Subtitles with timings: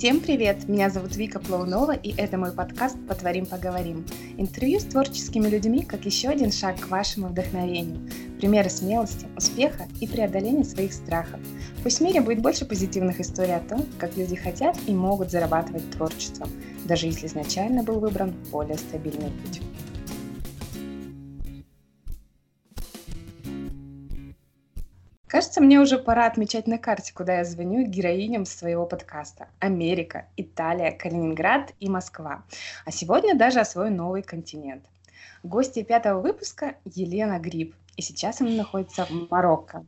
[0.00, 0.66] Всем привет!
[0.66, 4.06] Меня зовут Вика Плаунова, и это мой подкаст «Потворим, поговорим».
[4.38, 8.08] Интервью с творческими людьми, как еще один шаг к вашему вдохновению.
[8.38, 11.38] Примеры смелости, успеха и преодоления своих страхов.
[11.82, 15.90] Пусть в мире будет больше позитивных историй о том, как люди хотят и могут зарабатывать
[15.90, 16.48] творчеством,
[16.86, 19.60] даже если изначально был выбран более стабильный путь.
[25.40, 29.48] Кажется, мне уже пора отмечать на карте, куда я звоню героиням своего подкаста.
[29.58, 32.42] Америка, Италия, Калининград и Москва.
[32.84, 34.84] А сегодня даже о свой новый континент.
[35.42, 37.74] Гости пятого выпуска Елена Гриб.
[37.96, 39.86] И сейчас она находится в Марокко.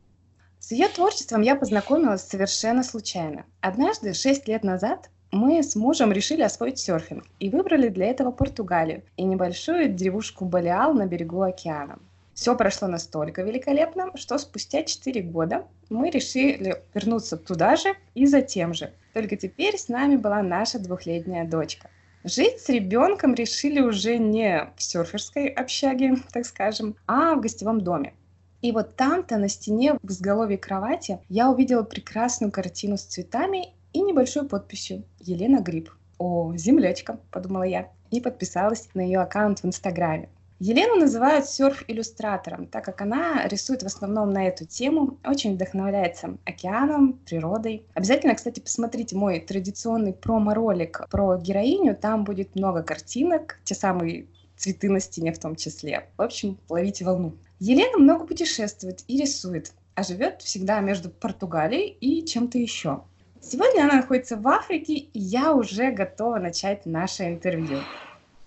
[0.57, 3.45] С ее творчеством я познакомилась совершенно случайно.
[3.61, 9.03] Однажды, шесть лет назад, мы с мужем решили освоить серфинг и выбрали для этого Португалию
[9.17, 11.99] и небольшую деревушку Балиал на берегу океана.
[12.33, 18.41] Все прошло настолько великолепно, что спустя 4 года мы решили вернуться туда же и за
[18.41, 18.91] тем же.
[19.13, 21.89] Только теперь с нами была наша двухлетняя дочка.
[22.23, 28.13] Жить с ребенком решили уже не в серферской общаге, так скажем, а в гостевом доме.
[28.61, 34.01] И вот там-то на стене в изголовье кровати я увидела прекрасную картину с цветами и
[34.01, 35.91] небольшой подписью «Елена Гриб».
[36.17, 40.29] «О, землячка»,— подумала я, и подписалась на ее аккаунт в Инстаграме.
[40.65, 47.19] Елену называют серф-иллюстратором, так как она рисует в основном на эту тему, очень вдохновляется океаном,
[47.25, 47.85] природой.
[47.93, 54.89] Обязательно, кстати, посмотрите мой традиционный промо-ролик про героиню, там будет много картинок, те самые цветы
[54.89, 56.07] на стене в том числе.
[56.15, 57.33] В общем, ловите волну.
[57.59, 63.01] Елена много путешествует и рисует, а живет всегда между Португалией и чем-то еще.
[63.41, 67.79] Сегодня она находится в Африке, и я уже готова начать наше интервью.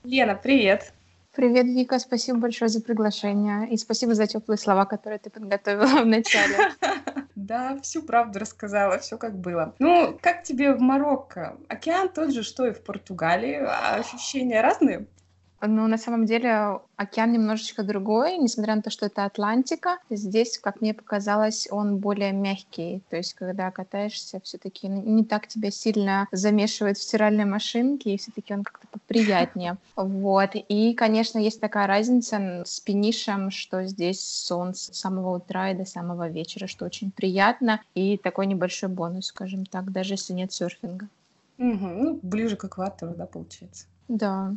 [0.02, 0.94] Лена, привет!
[1.36, 6.06] Привет, Вика, спасибо большое за приглашение и спасибо за теплые слова, которые ты подготовила в
[6.06, 6.56] начале.
[7.34, 9.74] Да, всю правду рассказала, все как было.
[9.78, 11.58] Ну, как тебе в Марокко?
[11.68, 15.06] Океан тот же, что и в Португалии, а ощущения разные?
[15.62, 19.98] Ну, на самом деле, океан немножечко другой, несмотря на то, что это Атлантика.
[20.10, 23.02] Здесь, как мне показалось, он более мягкий.
[23.08, 28.52] То есть, когда катаешься, все-таки не так тебя сильно замешивает в стиральной машинке, и все-таки
[28.52, 29.76] он как-то поприятнее.
[29.96, 30.50] Вот.
[30.54, 35.84] И, конечно, есть такая разница с пенишем, что здесь солнце с самого утра и до
[35.84, 37.80] самого вечера, что очень приятно.
[37.94, 41.08] И такой небольшой бонус, скажем так, даже если нет серфинга.
[41.58, 41.86] Угу.
[41.86, 43.86] Ну, ближе к экватору, да, получается?
[44.08, 44.54] Да.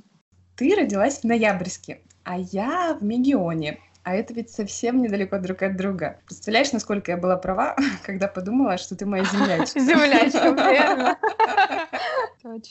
[0.60, 3.80] Ты родилась в Ноябрьске, а я в Мегионе.
[4.04, 6.20] А это ведь совсем недалеко друг от друга.
[6.26, 9.80] Представляешь, насколько я была права, когда подумала, что ты моя землячка?
[9.80, 11.18] Землячка, верно.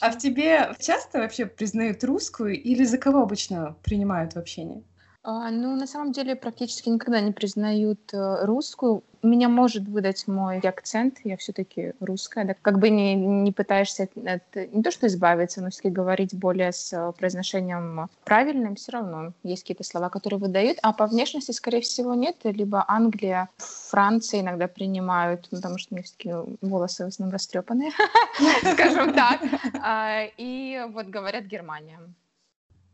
[0.01, 4.83] А в тебе часто вообще признают русскую или за кого обычно принимают в общении?
[5.31, 9.03] А, ну, на самом деле, практически никогда не признают э, русскую.
[9.21, 14.17] Меня может выдать мой акцент, я все-таки русская, да, как бы не, не пытаешься от,
[14.17, 19.33] от, не то что избавиться, но все-таки говорить более с э, произношением правильным, все равно
[19.43, 24.67] есть какие-то слова, которые выдают, а по внешности, скорее всего, нет, либо Англия, Франция иногда
[24.67, 27.91] принимают, потому что у меня все-таки волосы в основном растрепанные,
[28.73, 29.41] скажем так,
[29.83, 31.99] а, и вот говорят Германия.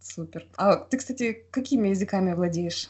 [0.05, 0.47] Супер.
[0.55, 2.89] А ты, кстати, какими языками владеешь?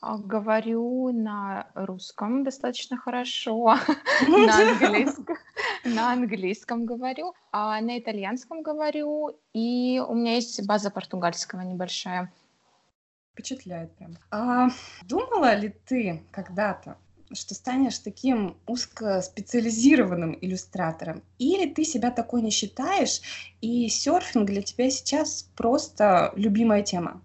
[0.00, 3.76] А, говорю на русском достаточно хорошо,
[4.26, 5.36] на английском,
[5.84, 12.32] на английском говорю, а на итальянском говорю, и у меня есть база португальского небольшая.
[13.32, 14.16] Впечатляет прям.
[14.30, 14.70] А
[15.02, 16.96] думала ли ты когда-то,
[17.32, 21.22] что станешь таким узкоспециализированным иллюстратором?
[21.38, 23.20] Или ты себя такой не считаешь,
[23.60, 27.22] и серфинг для тебя сейчас просто любимая тема?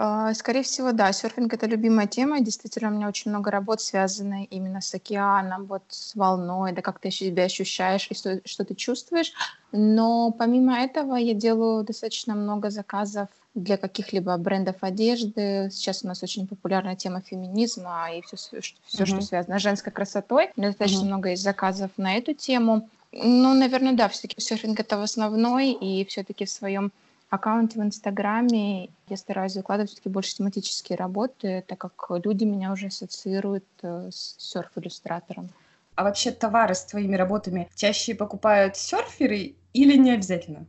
[0.00, 2.40] А, скорее всего, да, серфинг это любимая тема.
[2.40, 7.00] Действительно, у меня очень много работ связаны именно с океаном, вот с волной, да как
[7.00, 9.32] ты себя ощущаешь и что, что ты чувствуешь.
[9.72, 15.68] Но помимо этого я делаю достаточно много заказов для каких-либо брендов одежды.
[15.72, 19.06] Сейчас у нас очень популярная тема феминизма и все, все mm-hmm.
[19.06, 20.52] что связано с женской красотой.
[20.56, 21.06] У меня достаточно mm-hmm.
[21.06, 22.88] много есть заказов на эту тему.
[23.12, 26.92] Ну, наверное, да, все-таки серфинг это в основной, и все-таки в своем
[27.30, 32.86] аккаунте в Инстаграме я стараюсь выкладывать все-таки больше тематические работы, так как люди меня уже
[32.86, 35.50] ассоциируют э, с серф-иллюстратором.
[35.94, 40.66] А вообще товары с твоими работами чаще покупают серферы или не обязательно?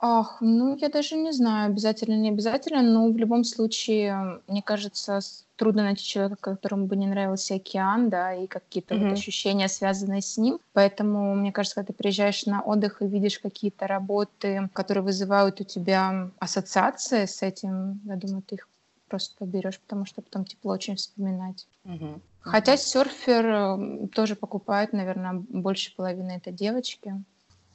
[0.00, 5.18] Ах, ну, я даже не знаю, обязательно, не обязательно, но в любом случае, мне кажется,
[5.56, 10.36] трудно найти человека, которому бы не нравился океан, да, и какие-то вот ощущения, связанные с
[10.38, 10.60] ним.
[10.72, 15.64] Поэтому, мне кажется, когда ты приезжаешь на отдых и видишь какие-то работы, которые вызывают у
[15.64, 18.68] тебя ассоциации с этим, я думаю, ты их
[19.08, 21.66] просто берешь, потому что потом тепло очень вспоминать.
[21.82, 22.22] Мгм.
[22.40, 27.14] Хотя серфер тоже покупает, наверное, больше половины это девочки.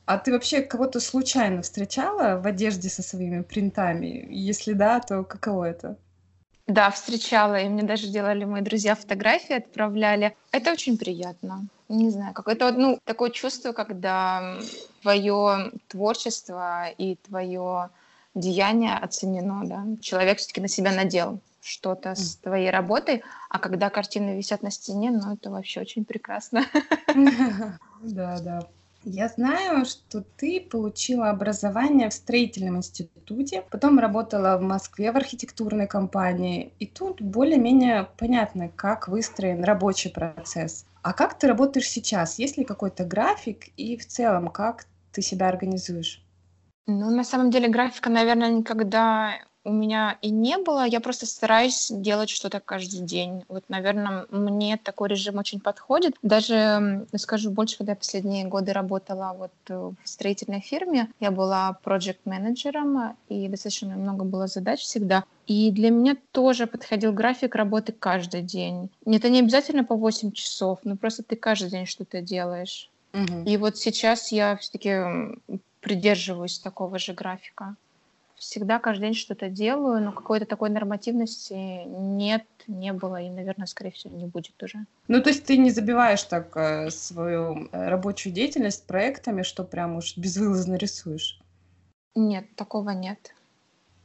[0.05, 4.27] А ты вообще кого-то случайно встречала в одежде со своими принтами?
[4.29, 5.97] Если да, то каково это?
[6.67, 10.35] Да, встречала, и мне даже делали мои друзья фотографии, отправляли.
[10.51, 11.67] Это очень приятно.
[11.89, 14.57] Не знаю, какое-то ну, такое чувство, когда
[15.01, 17.89] твое творчество и твое
[18.33, 19.85] деяние оценено, да.
[20.01, 25.11] Человек все-таки на себя надел что-то с твоей работой, а когда картины висят на стене,
[25.11, 26.65] ну, это вообще очень прекрасно.
[28.03, 28.67] Да, да.
[29.05, 35.87] Я знаю, что ты получила образование в строительном институте, потом работала в Москве в архитектурной
[35.87, 40.85] компании, и тут более-менее понятно, как выстроен рабочий процесс.
[41.01, 42.39] А как ты работаешь сейчас?
[42.39, 46.23] Есть ли какой-то график и в целом как ты себя организуешь?
[46.87, 49.33] Ну, на самом деле графика, наверное, никогда
[49.65, 50.85] у меня и не было.
[50.85, 53.43] Я просто стараюсь делать что-то каждый день.
[53.47, 56.15] Вот, наверное, мне такой режим очень подходит.
[56.21, 61.77] Даже, скажу больше, когда я последние годы работала вот э, в строительной фирме, я была
[61.83, 65.23] проект-менеджером, и достаточно много было задач всегда.
[65.47, 68.89] И для меня тоже подходил график работы каждый день.
[69.05, 72.89] Это не обязательно по 8 часов, но просто ты каждый день что-то делаешь.
[73.13, 73.43] Угу.
[73.45, 75.37] И вот сейчас я все-таки
[75.81, 77.75] придерживаюсь такого же графика
[78.43, 83.91] всегда каждый день что-то делаю, но какой-то такой нормативности нет, не было и, наверное, скорее
[83.91, 84.85] всего, не будет уже.
[85.07, 89.95] Ну, то есть ты не забиваешь так э, свою э, рабочую деятельность проектами, что прям
[89.95, 91.39] уж безвылазно рисуешь?
[92.15, 93.33] Нет, такого нет.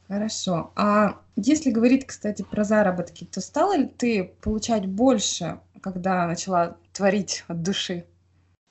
[0.07, 0.71] Хорошо.
[0.75, 7.43] А если говорить, кстати, про заработки, то стала ли ты получать больше, когда начала творить
[7.47, 8.05] от души?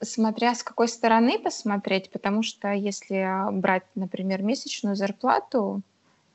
[0.00, 5.82] Смотря с какой стороны посмотреть, потому что если брать, например, месячную зарплату,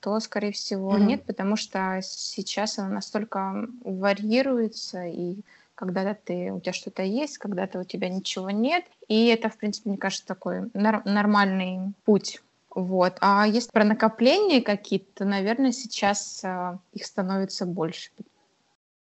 [0.02, 1.06] то, скорее всего, mm-hmm.
[1.06, 5.38] нет, потому что сейчас она настолько варьируется, и
[5.76, 9.90] когда-то ты, у тебя что-то есть, когда-то у тебя ничего нет, и это, в принципе,
[9.90, 12.42] мне кажется, такой нар- нормальный путь.
[12.76, 13.18] Вот.
[13.22, 18.12] А есть про накопления какие-то, то, наверное, сейчас э, их становится больше,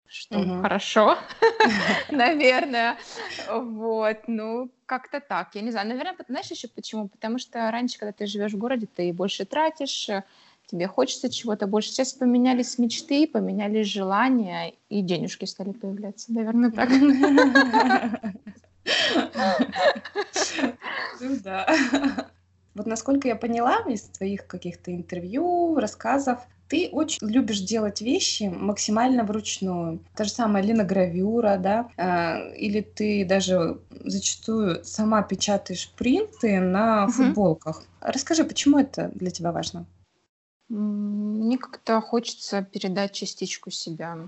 [0.09, 0.63] что угу.
[0.63, 1.19] хорошо,
[2.11, 2.97] наверное.
[3.49, 5.55] Вот, ну, как-то так.
[5.55, 7.09] Я не знаю, наверное, знаешь еще почему?
[7.09, 10.09] Потому что раньше, когда ты живешь в городе, ты больше тратишь,
[10.67, 11.91] тебе хочется чего-то больше.
[11.91, 16.33] Сейчас поменялись мечты, поменялись желания, и денежки стали появляться.
[16.33, 16.89] Наверное, так.
[21.21, 21.67] Ну да.
[22.75, 29.25] Вот насколько я поняла из твоих каких-то интервью, рассказов, ты очень любишь делать вещи максимально
[29.25, 30.01] вручную.
[30.15, 37.13] Та же самая линогравюра, да, э, или ты даже зачастую сама печатаешь принты на угу.
[37.13, 37.83] футболках.
[38.01, 39.87] Расскажи, почему это для тебя важно?
[40.69, 44.19] Мне как-то хочется передать частичку себя.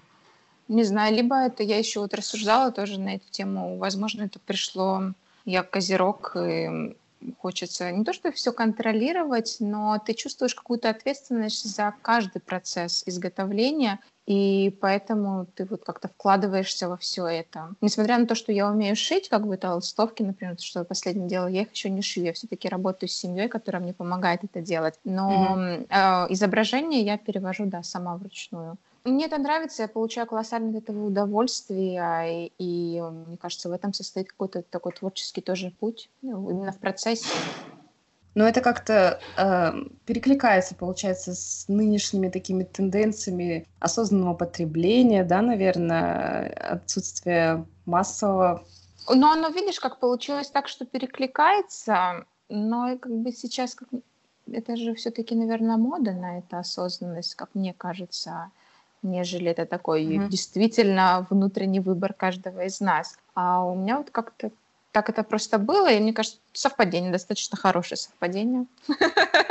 [0.69, 3.77] Не знаю, либо это я еще вот рассуждала тоже на эту тему.
[3.77, 5.13] Возможно, это пришло
[5.45, 6.95] я козерог, и
[7.39, 14.01] хочется не то, что все контролировать, но ты чувствуешь какую-то ответственность за каждый процесс изготовления,
[14.27, 17.75] и поэтому ты вот как-то вкладываешься во все это.
[17.81, 21.49] Несмотря на то, что я умею шить, как бы толстовки, например, то, что последнее дело,
[21.49, 24.95] я их еще не шью, я все-таки работаю с семьей, которая мне помогает это делать.
[25.05, 25.87] Но mm-hmm.
[25.89, 28.77] э, изображение я перевожу, да, сама вручную.
[29.05, 33.95] Мне это нравится, я получаю колоссальное от этого удовольствие, и, и мне кажется, в этом
[33.95, 37.35] состоит какой-то такой творческий тоже путь, ну, именно в процессе.
[38.35, 39.73] Но это как-то э,
[40.05, 48.65] перекликается, получается, с нынешними такими тенденциями осознанного потребления, да, наверное, отсутствие массового.
[49.09, 53.89] Но оно, видишь, как получилось так, что перекликается, но как бы сейчас как...
[54.53, 58.53] это же все-таки, наверное, мода на это осознанность, как мне кажется
[59.03, 60.29] нежели это такой mm-hmm.
[60.29, 63.17] действительно внутренний выбор каждого из нас.
[63.35, 64.51] А у меня вот как-то
[64.93, 68.67] так это просто было, и мне кажется, совпадение, достаточно хорошее совпадение.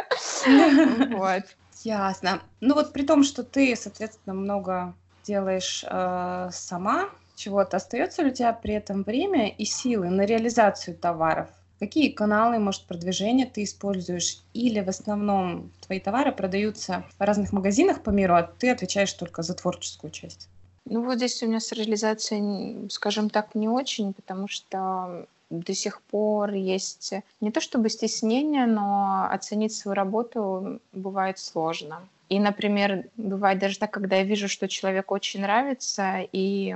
[1.10, 1.44] Вот.
[1.84, 2.41] Ясно.
[2.60, 8.34] Ну вот при том, что ты, соответственно, много делаешь э, сама чего-то, остается ли у
[8.34, 11.50] тебя при этом время и силы на реализацию товаров?
[11.79, 14.39] Какие каналы, может, продвижения ты используешь?
[14.53, 19.43] Или в основном твои товары продаются в разных магазинах по миру, а ты отвечаешь только
[19.43, 20.50] за творческую часть?
[20.86, 26.01] Ну вот здесь у меня с реализацией, скажем так, не очень, потому что до сих
[26.01, 32.01] пор есть не то чтобы стеснение, но оценить свою работу бывает сложно.
[32.27, 36.75] И, например, бывает даже так, когда я вижу, что человеку очень нравится, и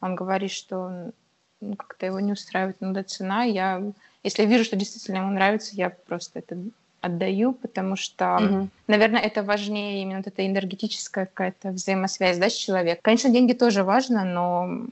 [0.00, 1.12] он говорит, что
[1.60, 3.82] ну, как-то его не устраивает надо цена, я
[4.24, 6.56] если я вижу, что действительно ему нравится, я просто это
[7.00, 8.68] отдаю, потому что, угу.
[8.86, 13.02] наверное, это важнее именно вот эта энергетическая какая-то взаимосвязь да, с человеком.
[13.02, 14.86] Конечно, деньги тоже важно, но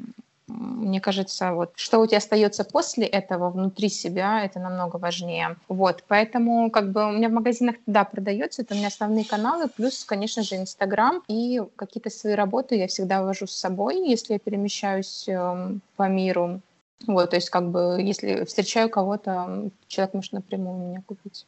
[0.47, 5.57] мне кажется, вот что у тебя остается после этого внутри себя, это намного важнее.
[5.69, 9.69] Вот, поэтому как бы у меня в магазинах, да, продается, это у меня основные каналы,
[9.69, 14.39] плюс, конечно же, Инстаграм и какие-то свои работы я всегда вожу с собой, если я
[14.39, 16.61] перемещаюсь э, по миру.
[17.07, 21.47] Вот, то есть как бы если встречаю кого-то, человек может напрямую меня купить.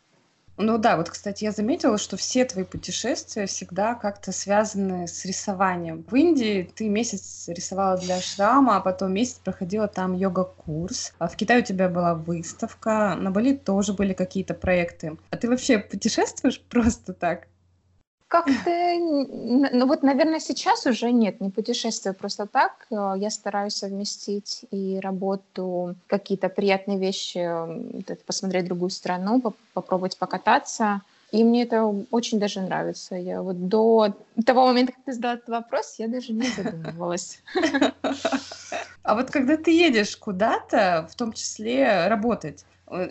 [0.56, 6.04] Ну да, вот, кстати, я заметила, что все твои путешествия всегда как-то связаны с рисованием.
[6.08, 11.12] В Индии ты месяц рисовала для шрама, а потом месяц проходила там йога-курс.
[11.18, 15.16] А в Китае у тебя была выставка, на Бали тоже были какие-то проекты.
[15.30, 17.48] А ты вообще путешествуешь просто так?
[18.28, 22.86] Как-то, ну вот, наверное, сейчас уже нет, не путешествую просто так.
[22.90, 27.48] Э, я стараюсь совместить и работу, какие-то приятные вещи,
[28.26, 29.40] посмотреть другую страну,
[29.72, 31.02] попробовать покататься.
[31.32, 33.16] И мне это очень даже нравится.
[33.16, 34.14] Я вот до
[34.46, 37.42] того момента, как ты задала этот вопрос, я даже не задумывалась.
[39.04, 42.64] А вот когда ты едешь куда-то, в том числе работать,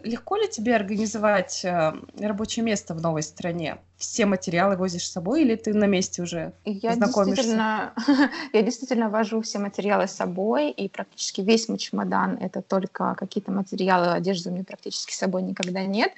[0.03, 3.77] легко ли тебе организовать э, рабочее место в новой стране?
[3.97, 7.43] Все материалы возишь с собой или ты на месте уже я знакомишься?
[7.43, 7.93] Действительно,
[8.53, 13.51] я действительно вожу все материалы с собой, и практически весь мой чемодан— это только какие-то
[13.51, 16.11] материалы, одежды у меня практически с собой никогда нет.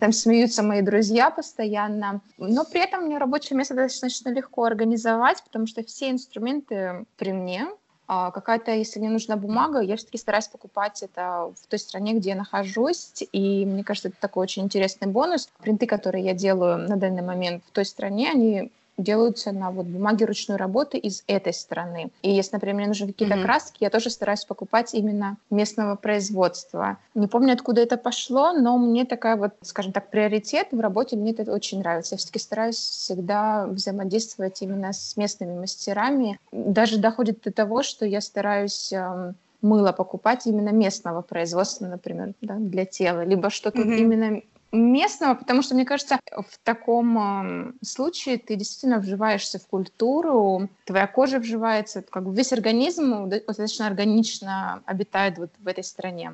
[0.00, 2.20] Там смеются мои друзья постоянно.
[2.38, 7.66] Но при этом мне рабочее место достаточно легко организовать, потому что все инструменты при мне,
[8.08, 12.36] какая-то, если мне нужна бумага, я все-таки стараюсь покупать это в той стране, где я
[12.36, 15.50] нахожусь, и мне кажется, это такой очень интересный бонус.
[15.60, 20.26] Принты, которые я делаю на данный момент в той стране, они делаются на вот бумаге
[20.26, 22.10] ручной работы из этой страны.
[22.22, 23.42] И если, например, мне нужны какие-то mm-hmm.
[23.42, 26.98] краски, я тоже стараюсь покупать именно местного производства.
[27.14, 31.32] Не помню, откуда это пошло, но мне такая вот, скажем так, приоритет в работе, мне
[31.32, 32.14] это очень нравится.
[32.14, 36.38] Я все-таки стараюсь всегда взаимодействовать именно с местными мастерами.
[36.52, 42.54] Даже доходит до того, что я стараюсь эм, мыло покупать именно местного производства, например, да,
[42.54, 43.96] для тела, либо что-то mm-hmm.
[43.96, 51.06] именно местного, потому что, мне кажется, в таком случае ты действительно вживаешься в культуру, твоя
[51.06, 56.32] кожа вживается, как бы весь организм достаточно органично обитает вот в этой стране.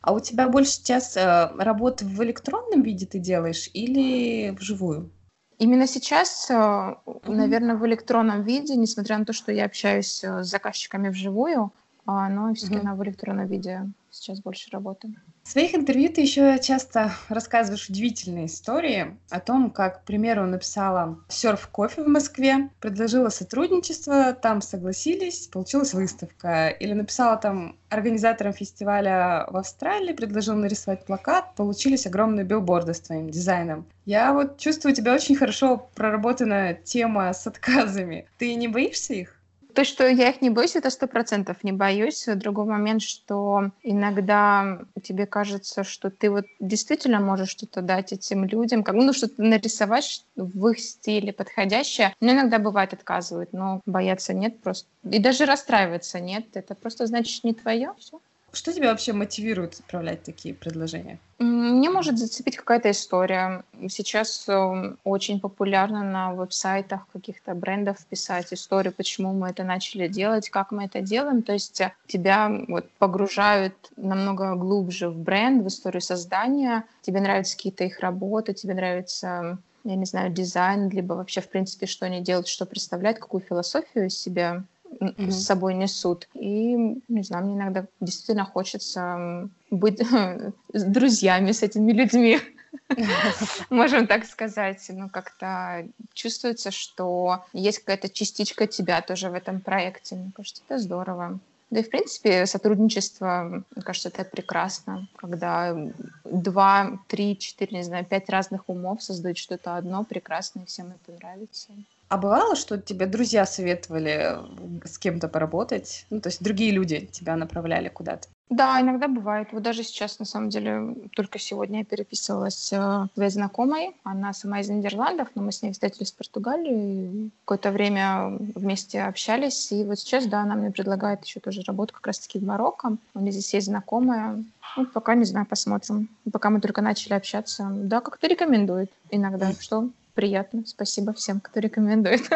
[0.00, 5.10] А у тебя больше сейчас э, работы в электронном виде ты делаешь или вживую?
[5.58, 7.30] Именно сейчас, mm-hmm.
[7.30, 11.72] наверное, в электронном виде, несмотря на то, что я общаюсь э, с заказчиками вживую,
[12.04, 12.96] а, но все-таки mm-hmm.
[12.96, 15.14] в электронном виде сейчас больше работаю.
[15.42, 21.18] В своих интервью ты еще часто рассказываешь удивительные истории о том, как, к примеру, написала
[21.28, 26.68] серф кофе в Москве, предложила сотрудничество, там согласились, получилась выставка.
[26.68, 33.30] Или написала там организаторам фестиваля в Австралии, предложила нарисовать плакат, получились огромные билборды с твоим
[33.30, 33.86] дизайном.
[34.06, 38.26] Я вот чувствую, у тебя очень хорошо проработана тема с отказами.
[38.38, 39.40] Ты не боишься их?
[39.74, 42.26] То, что я их не боюсь, это сто процентов не боюсь.
[42.26, 48.84] Другой момент, что иногда тебе кажется, что ты вот действительно можешь что-то дать этим людям,
[48.84, 52.14] как ну что-то нарисовать в их стиле подходящее.
[52.20, 54.88] Но иногда бывает отказывают, но бояться нет просто.
[55.10, 56.46] И даже расстраиваться нет.
[56.54, 57.94] Это просто значит не твое.
[57.98, 58.20] Все.
[58.54, 61.18] Что тебя вообще мотивирует отправлять такие предложения?
[61.38, 63.64] Мне может зацепить какая-то история.
[63.88, 70.50] Сейчас эм, очень популярно на веб-сайтах каких-то брендов писать историю, почему мы это начали делать,
[70.50, 71.42] как мы это делаем.
[71.42, 76.84] То есть э, тебя вот погружают намного глубже в бренд, в историю создания.
[77.02, 81.84] Тебе нравятся какие-то их работы, тебе нравится я не знаю, дизайн, либо вообще, в принципе,
[81.84, 84.64] что они делают, что представляют, какую философию из себя
[85.00, 85.30] mm-hmm.
[85.30, 86.28] с собой несут.
[86.34, 86.74] И,
[87.08, 90.00] не знаю, мне иногда действительно хочется быть
[90.72, 92.40] с друзьями с этими людьми.
[93.70, 94.84] Можем так сказать.
[94.88, 100.16] Ну, как-то чувствуется, что есть какая-то частичка тебя тоже в этом проекте.
[100.16, 101.38] Мне кажется, это здорово.
[101.70, 105.76] Да и, в принципе, сотрудничество, мне кажется, это прекрасно, когда
[106.24, 111.16] два, три, четыре, не знаю, пять разных умов создают что-то одно прекрасное, и всем это
[111.16, 111.72] нравится.
[112.08, 114.38] А бывало, что тебе друзья советовали
[114.84, 116.06] с кем-то поработать?
[116.10, 118.28] Ну, то есть другие люди тебя направляли куда-то?
[118.50, 119.48] Да, иногда бывает.
[119.52, 123.96] Вот даже сейчас, на самом деле, только сегодня я переписывалась с э, своей знакомой.
[124.04, 127.30] Она сама из Нидерландов, но мы с ней встретились в Португалии.
[127.46, 129.72] Какое-то время вместе общались.
[129.72, 132.96] И вот сейчас, да, она мне предлагает еще тоже работу как раз-таки в Марокко.
[133.14, 134.44] У меня здесь есть знакомая.
[134.76, 136.10] Ну, пока не знаю, посмотрим.
[136.30, 137.66] Пока мы только начали общаться.
[137.72, 139.52] Да, как-то рекомендует иногда.
[139.58, 140.64] Что приятно.
[140.66, 142.22] Спасибо всем, кто рекомендует.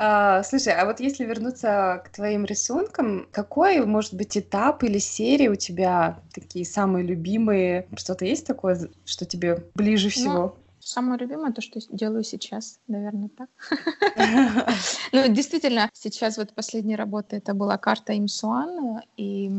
[0.00, 5.48] А, слушай, а вот если вернуться к твоим рисункам, какой, может быть, этап или серия
[5.48, 7.88] у тебя такие самые любимые?
[7.96, 10.56] Что-то есть такое, что тебе ближе ну, всего?
[10.88, 13.50] Самое любимое то, что делаю сейчас, наверное, так.
[15.12, 19.50] Ну, действительно, сейчас вот последняя работа, это была карта Имсуан и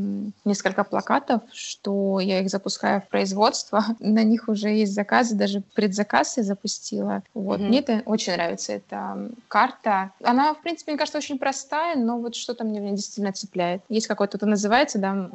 [0.46, 3.84] несколько плакатов, что я их запускаю в производство.
[4.00, 7.22] На них уже есть заказы, даже предзаказ я запустила.
[7.36, 10.12] Вот, мне это очень нравится, эта карта.
[10.24, 13.84] Она, в принципе, мне кажется, очень простая, но вот что-то мне действительно цепляет.
[13.90, 15.30] Есть какой-то, это называется, да,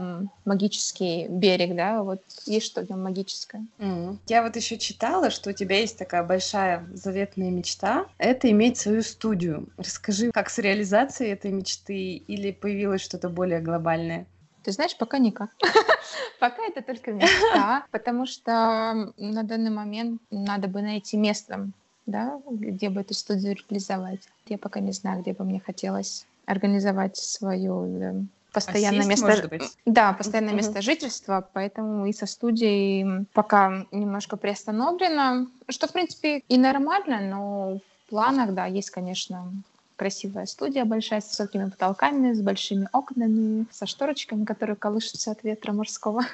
[0.44, 3.64] магический берег, да, вот есть что в нем магическое.
[4.26, 9.02] Я вот еще читала, что у тебя есть такая большая заветная мечта— это иметь свою
[9.02, 9.68] студию.
[9.76, 14.26] Расскажи, как с реализацией этой мечты или появилось что-то более глобальное?
[14.62, 15.50] Ты знаешь, пока никак.
[16.40, 21.68] пока это только мечта, потому что на данный момент надо бы найти место,
[22.06, 24.22] да, где бы эту студию реализовать.
[24.46, 29.26] Я пока не знаю, где бы мне хотелось организовать свою постоянное Осесть, место...
[29.26, 29.76] Может быть?
[29.84, 30.56] Да, постоянное mm-hmm.
[30.56, 37.78] место жительства, поэтому и со студией пока немножко приостановлено, что, в принципе, и нормально, но
[38.06, 39.52] в планах, да, есть, конечно,
[39.96, 45.72] красивая студия большая, с высокими потолками, с большими окнами, со шторочками, которые колышутся от ветра
[45.72, 46.24] морского.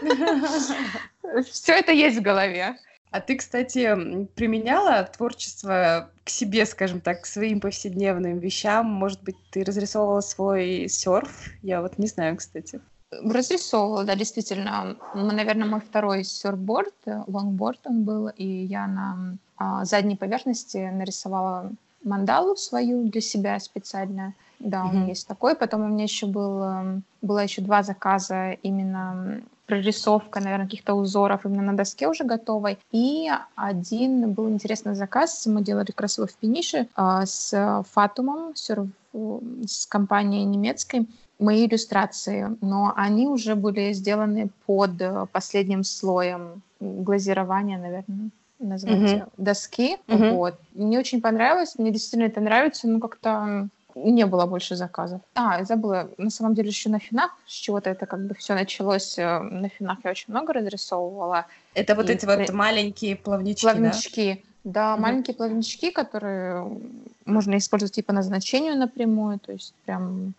[1.50, 2.76] Все это есть в голове.
[3.10, 8.86] А ты, кстати, применяла творчество к себе, скажем так, к своим повседневным вещам?
[8.86, 11.50] Может быть, ты разрисовывала свой серф?
[11.62, 12.80] Я вот не знаю, кстати.
[13.10, 14.96] Разрисовывала, да, действительно.
[15.14, 16.94] Наверное, мой второй серфборд,
[17.26, 21.72] лонгборд он был, и я на а, задней поверхности нарисовала
[22.04, 24.34] мандалу свою для себя специально.
[24.60, 24.88] Да, mm-hmm.
[24.88, 25.56] у меня есть такой.
[25.56, 31.46] Потом у меня еще был, эм, было еще два заказа именно прорисовка, наверное, каких-то узоров
[31.46, 32.78] именно на доске уже готовой.
[32.90, 35.46] И один был интересный заказ.
[35.46, 41.06] Мы делали его в Пенише а, с Фатумом, с компанией немецкой
[41.38, 44.90] мои иллюстрации, но они уже были сделаны под
[45.32, 49.28] последним слоем глазирования, наверное, назвать mm-hmm.
[49.36, 49.96] доски.
[50.06, 50.32] Mm-hmm.
[50.32, 50.60] Вот.
[50.74, 53.68] Мне очень понравилось, мне действительно это нравится, но как-то
[54.04, 55.20] не было больше заказов.
[55.34, 58.54] А, я забыла, на самом деле еще на финах, с чего-то это как бы все
[58.54, 59.18] началось.
[59.18, 61.46] Э, на финах я очень много разрисовывала.
[61.74, 65.02] Это вот и эти вот маленькие плавнички, Плавнички, да, да угу.
[65.02, 66.80] маленькие плавнички, которые
[67.24, 70.34] можно использовать и по назначению напрямую, то есть прям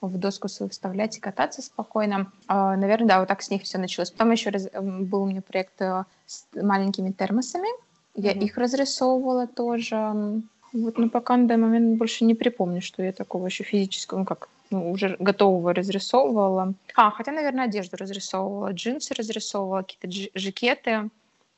[0.00, 2.30] в доску свою вставлять и кататься спокойно.
[2.46, 4.10] А, наверное, да, вот так с них все началось.
[4.10, 7.68] Потом еще раз, был у меня проект э, с маленькими термосами.
[8.14, 10.42] Я mm их разрисовывала тоже.
[10.72, 14.24] Вот, но пока на данный момент больше не припомню, что я такого еще физического, ну
[14.24, 16.74] как, ну, уже готового разрисовывала.
[16.94, 21.10] А, хотя, наверное, одежду разрисовывала, джинсы разрисовывала, какие-то жакеты.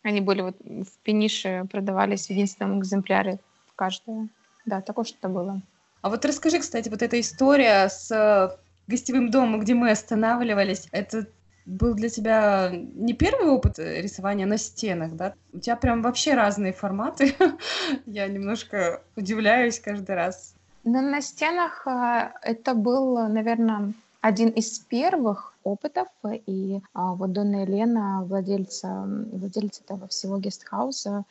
[0.02, 3.38] Они были вот в Пенише, продавались в единственном экземпляре
[3.76, 4.28] каждая.
[4.66, 5.60] Да, такое что-то было.
[6.02, 11.26] А вот расскажи, кстати, вот эта история с э, гостевым домом, где мы останавливались, это
[11.68, 15.34] был для тебя не первый опыт э, рисования на стенах, да?
[15.52, 17.34] У тебя прям вообще разные форматы.
[18.06, 20.54] Я немножко удивляюсь каждый раз.
[20.84, 26.08] Но на стенах э, это был, наверное, один из первых опытов.
[26.46, 31.24] И а, вот Донна Елена, владельца, владельца этого всего гестхауса,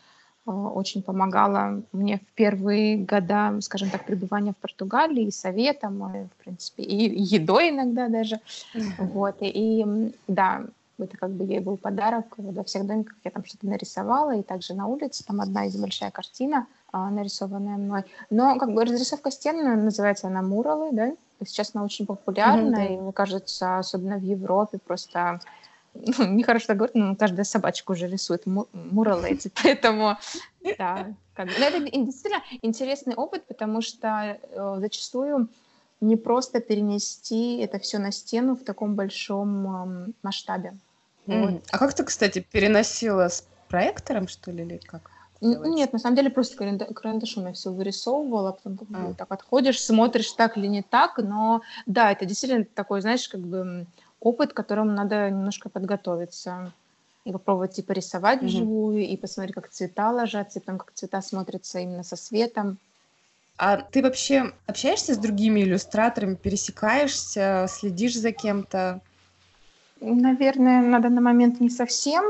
[0.47, 6.43] очень помогала мне в первые года, скажем так, пребывания в Португалии, и советом, и, в
[6.43, 8.39] принципе, и едой иногда даже.
[8.97, 10.63] Вот, и, и да,
[10.99, 14.73] это как бы ей был подарок во всех домиках, я там что-то нарисовала, и также
[14.73, 18.03] на улице, там одна из большая картина, а, нарисованная мной.
[18.29, 21.11] Но как бы разрисовка стен, называется она муралы, да,
[21.45, 25.39] сейчас она очень популярна, mm-hmm, и мне кажется, особенно в Европе просто
[26.05, 30.17] ну, нехорошо говорить, но каждая собачка уже рисует муралейцы, поэтому,
[30.77, 31.13] да.
[31.33, 31.47] Как...
[31.59, 35.49] Но это действительно интересный опыт, потому что э, зачастую
[36.01, 40.77] не просто перенести это все на стену в таком большом э, масштабе.
[41.27, 41.41] Mm.
[41.41, 41.63] Вот.
[41.71, 45.11] А как ты, кстати, переносила с проектором, что ли, или как?
[45.39, 46.57] Нет, на самом деле просто
[46.95, 49.13] карандашом я все вырисовывала, потом а.
[49.13, 53.85] так отходишь, смотришь, так или не так, но да, это действительно такой, знаешь, как бы
[54.19, 56.71] опыт, к которому надо немножко подготовиться
[57.25, 58.45] и попробовать типа рисовать mm-hmm.
[58.45, 62.77] вживую, и посмотреть, как цвета ложатся, и потом как цвета смотрятся именно со светом.
[63.57, 69.01] А ты вообще общаешься с другими иллюстраторами, пересекаешься, следишь за кем-то?
[69.99, 72.23] Наверное, на данный момент не совсем.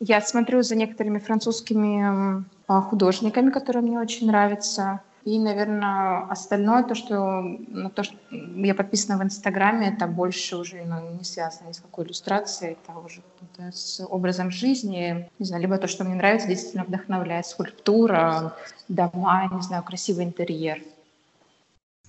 [0.00, 5.00] Я смотрю за некоторыми французскими художниками, которые мне очень нравятся.
[5.24, 10.84] И, наверное, остальное, то, что, ну, то, что я подписана в Инстаграме, это больше уже
[10.84, 13.22] ну, не связано ни с какой иллюстрацией, это уже
[13.72, 15.30] с образом жизни.
[15.38, 17.46] Не знаю, либо то, что мне нравится, действительно вдохновляет.
[17.46, 18.56] Скульптура,
[18.88, 20.82] дома, не знаю, красивый интерьер.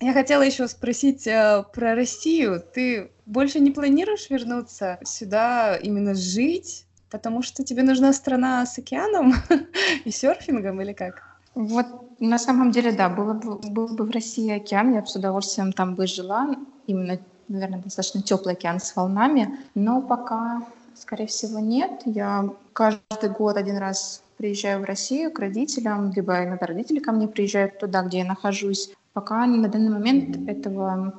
[0.00, 2.60] Я хотела еще спросить э, про Россию.
[2.74, 6.84] Ты больше не планируешь вернуться сюда именно жить?
[7.14, 9.34] потому что тебе нужна страна с океаном
[10.04, 11.33] и серфингом или как?
[11.54, 11.86] Вот
[12.20, 15.72] на самом деле, да, было бы, был бы в России океан, я бы с удовольствием
[15.72, 16.54] там бы жила,
[16.86, 22.02] именно, наверное, достаточно теплый океан с волнами, но пока, скорее всего, нет.
[22.04, 27.28] Я каждый год один раз приезжаю в Россию к родителям, либо иногда родители ко мне
[27.28, 28.92] приезжают туда, где я нахожусь.
[29.12, 31.14] Пока на данный момент этого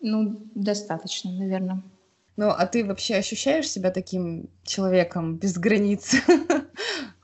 [0.00, 1.82] ну, достаточно, наверное.
[2.36, 6.16] Ну, а ты вообще ощущаешь себя таким человеком без границ?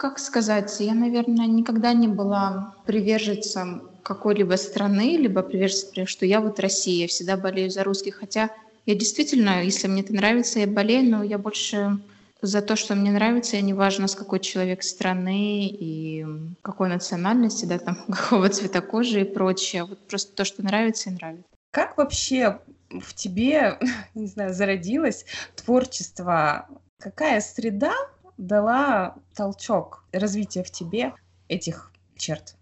[0.00, 6.58] Как сказать, я, наверное, никогда не была приверженцем какой-либо страны, либо приверженцем, что я вот
[6.58, 8.48] Россия, всегда болею за русских, хотя
[8.86, 11.98] я действительно, если мне это нравится, я болею, но я больше
[12.40, 16.24] за то, что мне нравится, и неважно, с какой человек страны и
[16.62, 19.84] какой национальности, да, там, какого цвета кожи и прочее.
[19.84, 21.44] Вот просто то, что нравится и нравится.
[21.72, 22.58] Как вообще
[22.88, 23.78] в тебе,
[24.14, 26.68] не знаю, зародилось творчество?
[26.98, 27.92] Какая среда
[28.40, 31.14] дала толчок развития в тебе
[31.48, 32.56] этих черт?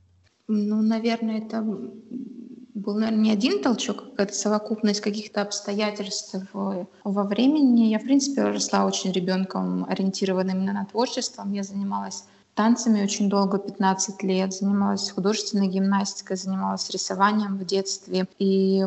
[0.48, 7.86] Ну, наверное, это был, наверное, не один толчок, а какая-то совокупность каких-то обстоятельств во времени.
[7.86, 11.46] Я, в принципе, росла очень ребенком, ориентированным именно на творчество.
[11.48, 18.26] Я занималась танцами очень долго, 15 лет, занималась художественной гимнастикой, занималась рисованием в детстве.
[18.38, 18.84] И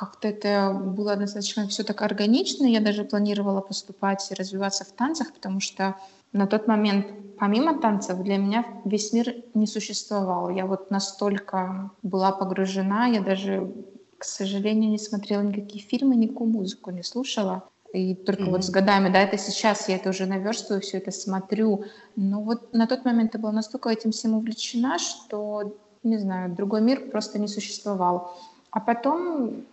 [0.00, 2.64] как-то это было достаточно все так органично.
[2.64, 5.94] Я даже планировала поступать и развиваться в танцах, потому что
[6.32, 7.06] на тот момент,
[7.38, 10.48] помимо танцев, для меня весь мир не существовал.
[10.48, 13.70] Я вот настолько была погружена, я даже,
[14.16, 17.64] к сожалению, не смотрела никакие фильмы, никакую музыку не слушала.
[17.92, 18.50] И только mm-hmm.
[18.50, 21.84] вот с годами, да, это сейчас я это уже наверстываю, все это смотрю.
[22.16, 26.80] Но вот на тот момент я была настолько этим всем увлечена, что, не знаю, другой
[26.80, 28.34] мир просто не существовал.
[28.70, 29.64] А потом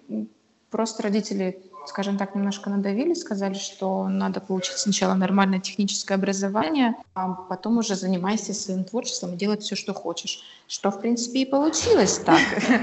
[0.70, 7.34] просто родители скажем так, немножко надавили, сказали, что надо получить сначала нормальное техническое образование, а
[7.34, 10.44] потом уже занимайся своим творчеством и делать все, что хочешь.
[10.68, 12.42] Что, в принципе, и получилось так.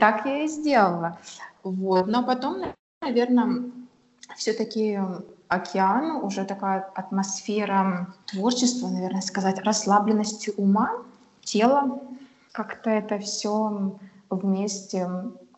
[0.00, 1.18] Так я и сделала.
[1.62, 2.06] Вот.
[2.06, 3.70] Но потом, наверное,
[4.36, 4.98] все-таки
[5.48, 10.90] океан, уже такая атмосфера творчества, наверное, сказать, расслабленности ума,
[11.42, 12.00] тела,
[12.52, 13.98] как-то это все
[14.30, 15.08] вместе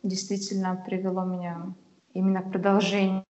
[0.03, 1.73] действительно привело меня
[2.15, 3.25] именно продолжение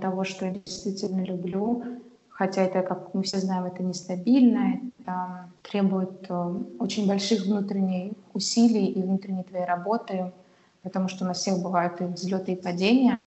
[0.00, 1.84] того, что я действительно люблю.
[2.28, 8.86] Хотя это, как мы все знаем, это нестабильно, это требует э, очень больших внутренних усилий
[8.86, 10.32] и внутренней твоей работы,
[10.82, 13.18] потому что у нас всех бывают и взлеты, и падения.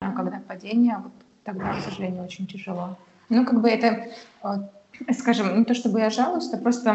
[0.00, 2.96] А когда падение, вот тогда, к сожалению, очень тяжело.
[3.28, 4.08] Ну, как бы это,
[4.44, 6.92] э, скажем, не то чтобы я жалуюсь, это просто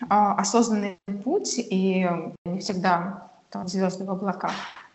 [0.00, 2.08] э, осознанный путь, и
[2.46, 4.52] не всегда там звезды в облаках.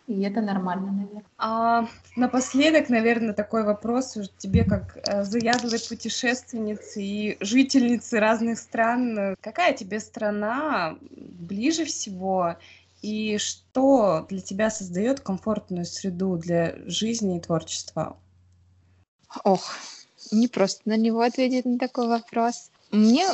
[0.08, 1.24] И это нормально, наверное.
[1.38, 9.36] А, напоследок, наверное, такой вопрос уже тебе, как э, заядлой путешественницы и жительницы разных стран.
[9.40, 12.56] Какая тебе страна ближе всего?
[13.00, 18.16] И что для тебя создает комфортную среду для жизни и творчества?
[19.44, 19.72] Ох,
[20.30, 22.70] не просто на него ответить на такой вопрос.
[22.90, 23.26] Мне,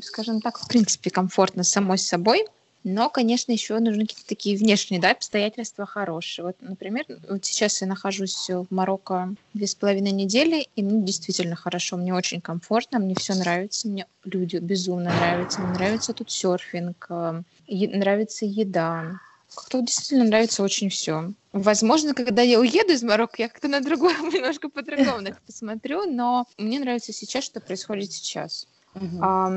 [0.00, 2.46] скажем так, в принципе, комфортно самой собой–
[2.84, 6.46] но, конечно, еще нужны какие-то такие внешние да, обстоятельства хорошие.
[6.46, 11.56] Вот, например, вот сейчас я нахожусь в Марокко две с половиной недели, и мне действительно
[11.56, 17.06] хорошо, мне очень комфортно, мне все нравится, мне люди безумно нравятся, мне нравится тут серфинг,
[17.08, 19.20] э, нравится еда,
[19.54, 21.32] как-то действительно нравится очень все.
[21.52, 26.80] Возможно, когда я уеду из Марокко, я как-то на другое, немножко по-другому посмотрю, но мне
[26.80, 28.66] нравится сейчас, что происходит сейчас.
[28.94, 29.18] Uh-huh.
[29.20, 29.50] А,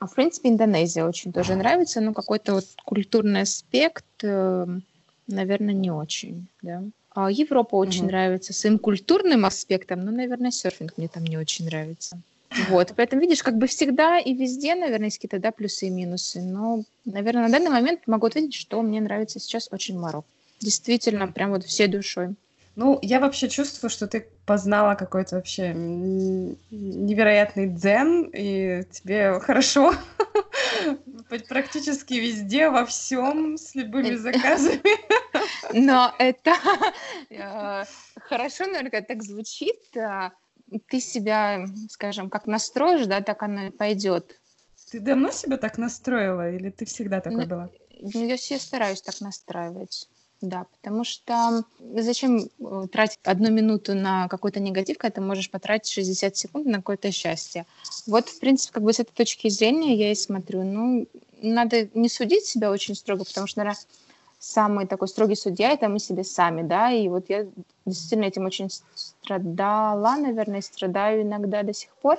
[0.00, 4.66] а в принципе Индонезия очень тоже нравится, но какой-то вот культурный аспект, э,
[5.28, 6.82] наверное, не очень, да.
[7.10, 8.06] А Европа очень uh-huh.
[8.06, 12.18] нравится своим культурным аспектом, но, наверное, серфинг мне там не очень нравится.
[12.68, 16.40] Вот, поэтому, видишь, как бы всегда и везде, наверное, есть какие-то, да, плюсы и минусы,
[16.40, 20.28] но, наверное, на данный момент могу ответить, что мне нравится сейчас очень Марокко.
[20.60, 22.34] Действительно, прям вот всей душой.
[22.76, 29.94] Ну, я вообще чувствую, что ты познала какой-то вообще невероятный дзен, и тебе хорошо
[31.48, 34.82] практически везде, во всем, с любыми заказами.
[35.72, 36.52] Но это
[37.30, 37.84] э,
[38.20, 39.96] хорошо, наверное, так звучит.
[39.96, 40.32] А,
[40.88, 44.38] ты себя, скажем, как настроишь, да, так оно и пойдет.
[44.90, 47.70] Ты давно себя так настроила, или ты всегда такой ну, была?
[48.02, 50.10] Ну, я все стараюсь так настраивать.
[50.42, 55.90] Да, потому что зачем э, тратить одну минуту на какой-то негатив, когда ты можешь потратить
[55.90, 57.64] 60 секунд на какое-то счастье.
[58.06, 60.62] Вот, в принципе, как бы с этой точки зрения я и смотрю.
[60.62, 61.06] Ну,
[61.40, 63.80] надо не судить себя очень строго, потому что, наверное,
[64.38, 67.46] самый такой строгий судья, это мы себе сами, да, и вот я
[67.86, 72.18] действительно этим очень страдала, наверное, страдаю иногда до сих пор,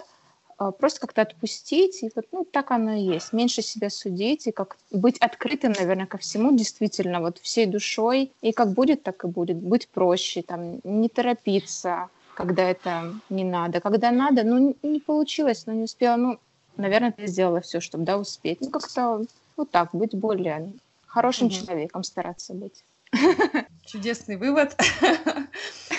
[0.57, 4.77] просто как-то отпустить, и вот, ну, так оно и есть, меньше себя судить, и как
[4.91, 9.57] быть открытым, наверное, ко всему, действительно, вот всей душой, и как будет, так и будет,
[9.57, 15.73] быть проще, там, не торопиться, когда это не надо, когда надо, ну, не получилось, ну,
[15.73, 16.39] не успела, ну,
[16.75, 19.23] наверное, ты сделала все, чтобы, да, успеть, ну, как-то
[19.55, 20.71] вот так, быть более
[21.05, 21.65] хорошим mm-hmm.
[21.65, 22.83] человеком, стараться быть.
[23.85, 24.75] Чудесный вывод.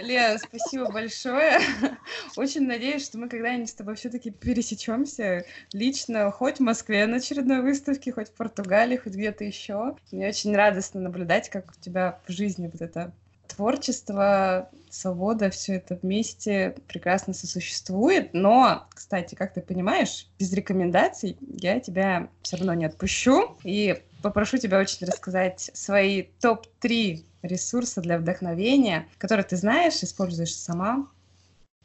[0.00, 1.60] Лея, спасибо большое.
[2.36, 7.62] Очень надеюсь, что мы когда-нибудь с тобой все-таки пересечемся лично, хоть в Москве на очередной
[7.62, 9.96] выставке, хоть в Португалии, хоть где-то еще.
[10.10, 13.12] Мне очень радостно наблюдать, как у тебя в жизни вот это
[13.54, 18.30] творчество, свобода, все это вместе прекрасно сосуществует.
[18.32, 23.56] Но, кстати, как ты понимаешь, без рекомендаций я тебя все равно не отпущу.
[23.64, 31.08] И попрошу тебя очень рассказать свои топ-3 ресурса для вдохновения, которые ты знаешь, используешь сама.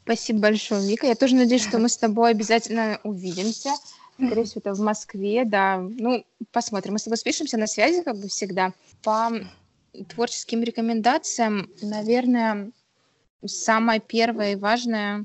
[0.04, 1.06] Спасибо большое, Вика.
[1.06, 3.70] Я тоже надеюсь, что мы с тобой обязательно увидимся.
[4.14, 5.78] Скорее всего, это в Москве, да.
[5.78, 6.94] Ну, посмотрим.
[6.94, 8.72] Мы с тобой спишемся на связи, как бы всегда.
[9.02, 9.30] По
[10.04, 12.70] творческим рекомендациям, наверное,
[13.44, 15.24] самое первое и важное,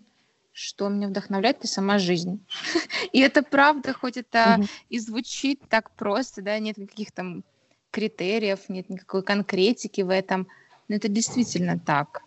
[0.53, 2.45] что меня вдохновляет, это сама жизнь.
[3.13, 7.43] И это правда, хоть это и звучит так просто, да, нет никаких там
[7.89, 10.47] критериев, нет никакой конкретики в этом,
[10.88, 12.21] но это действительно так.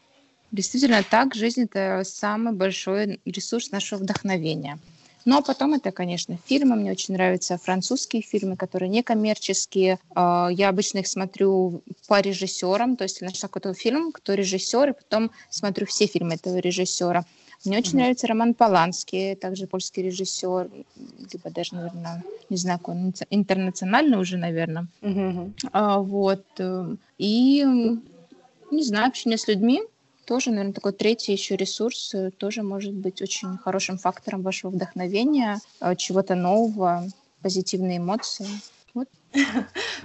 [0.52, 4.78] Действительно так, жизнь— это самый большой ресурс нашего вдохновения.
[5.24, 6.76] Но потом это, конечно, фильмы.
[6.76, 9.98] Мне очень нравятся французские фильмы, которые не коммерческие.
[10.14, 14.90] А, я обычно их смотрю по режиссерам, то есть я нашла какой-то фильм, кто режиссер,
[14.90, 17.24] и потом смотрю все фильмы этого режиссера.
[17.64, 17.96] Мне очень mm-hmm.
[17.96, 20.70] нравится Роман Поланский, также польский режиссер,
[21.32, 24.86] либо даже, наверное, не знаю, он интернациональный уже, наверное.
[25.00, 25.68] Mm-hmm.
[25.72, 26.44] А, вот.
[26.58, 27.64] Э, и,
[28.70, 29.82] не знаю, общение с людьми
[30.24, 35.60] тоже, наверное, такой третий еще ресурс э, тоже может быть очень хорошим фактором вашего вдохновения,
[35.80, 37.06] э, чего-то нового,
[37.42, 38.46] позитивные эмоции.
[38.94, 39.08] Вот.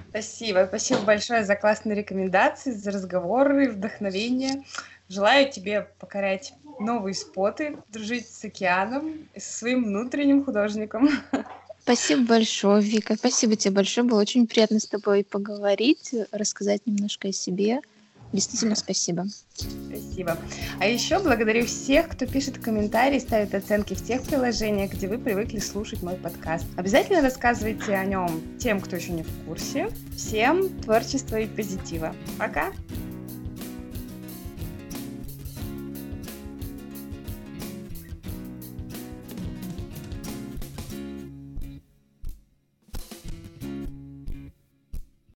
[0.09, 0.65] Спасибо.
[0.67, 4.63] Спасибо большое за классные рекомендации, за разговоры, вдохновение.
[5.07, 11.09] Желаю тебе покорять новые споты, дружить с океаном и со своим внутренним художником.
[11.83, 13.15] Спасибо большое, Вика.
[13.15, 14.05] Спасибо тебе большое.
[14.05, 17.81] Было очень приятно с тобой поговорить, рассказать немножко о себе.
[18.31, 19.25] Действительно, спасибо.
[19.53, 20.37] Спасибо.
[20.79, 25.59] А еще благодарю всех, кто пишет комментарии, ставит оценки в тех приложениях, где вы привыкли
[25.59, 26.65] слушать мой подкаст.
[26.77, 29.89] Обязательно рассказывайте о нем тем, кто еще не в курсе.
[30.15, 32.15] Всем творчества и позитива.
[32.37, 32.71] Пока!